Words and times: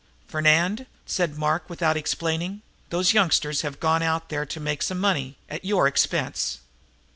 "Fernand," 0.25 0.87
said 1.05 1.37
Mark, 1.37 1.69
without 1.69 1.95
explaining, 1.95 2.63
"those 2.89 3.13
youngsters 3.13 3.61
have 3.61 3.79
gone 3.79 4.01
out 4.01 4.29
there 4.29 4.47
to 4.47 4.59
make 4.59 4.81
some 4.81 4.97
money 4.99 5.37
at 5.47 5.63
your 5.63 5.85
expense." 5.87 6.57